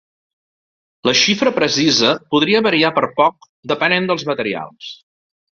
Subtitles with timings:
[1.09, 4.93] La xifra precisa podria variar per poc depenent dels materials.